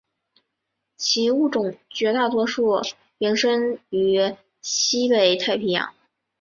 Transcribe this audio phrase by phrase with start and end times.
[0.97, 2.81] 其物种绝大多数
[3.19, 5.93] 原生于西北太平洋。